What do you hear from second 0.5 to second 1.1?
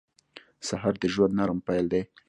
سهار د